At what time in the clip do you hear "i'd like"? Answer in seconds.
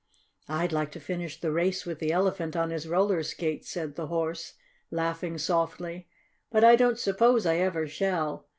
0.49-0.91